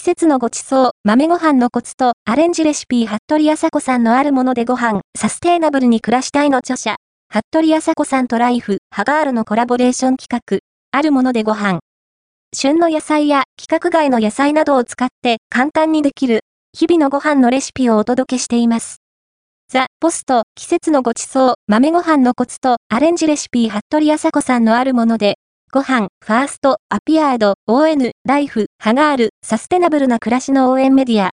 [0.00, 6.96] 季節のごちそう、豆ご飯のコツとアレンジレシピ、服部麻子さんのあるものでご飯、サステイナブルに暮らしたいの著者、
[7.28, 10.60] 服部麻子さんとライフ、ハガールのコラボレーション企画、
[10.98, 11.80] あるものでご飯。
[12.54, 19.02] 旬の野菜や規格外の野菜などを使って簡単にできる、日々のご飯のレシピをお届けしています。
[19.68, 25.36] ザ・ポスト、季節のごちそう、豆ご飯のコツとアレンジレシピ、服部麻子さんのあるもので、
[25.72, 31.28] ご飯、ファースト、アピアード、ON、ライフ、ハガール、サステナブルな暮らしの応援メディア、